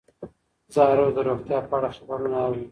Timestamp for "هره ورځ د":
0.87-1.19